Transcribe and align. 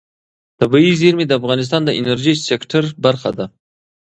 طبیعي 0.59 0.93
زیرمې 1.01 1.25
د 1.27 1.31
افغانستان 1.39 1.81
د 1.85 1.89
انرژۍ 1.99 2.33
سکتور 2.49 2.83
برخه 3.05 3.29
ده. 3.37 3.45